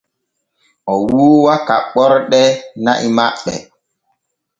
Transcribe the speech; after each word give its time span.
O 0.91 0.93
wuuwa 1.07 1.53
kaɓɓorde 1.67 2.41
na'i 2.83 3.07
maɓɓe. 3.17 3.53